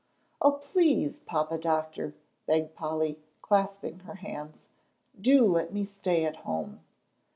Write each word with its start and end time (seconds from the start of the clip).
"Oh, 0.41 0.53
please, 0.53 1.19
papa 1.19 1.59
Doctor," 1.59 2.15
begged 2.47 2.73
Polly, 2.73 3.19
clasping 3.43 3.99
her 3.99 4.15
hands, 4.15 4.65
"do 5.21 5.45
let 5.45 5.71
me 5.73 5.85
stay 5.85 6.25
at 6.25 6.37
home." 6.37 6.79